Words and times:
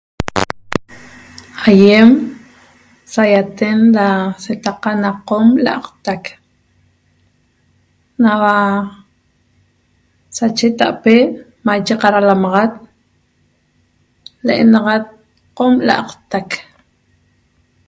Aiem 1.69 2.09
saiaten 3.13 3.79
ra 3.97 4.09
setaqa 4.43 4.91
na 5.03 5.11
qom 5.27 5.45
la'aqtac 5.65 6.23
naua 8.21 8.55
sacheta'ape 10.37 11.15
maiche 11.65 11.95
qaralamaxat 12.01 12.73
le'enaxat 14.47 15.05
qom 15.57 15.71
la'aqtac 15.87 16.47